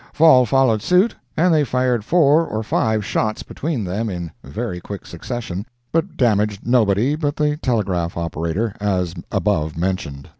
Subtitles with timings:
[0.13, 5.05] Fall followed suit, and they fired four or five shots between them in very quick
[5.05, 10.27] succession, but damaged nobody but the telegraph operator, as above mentioned.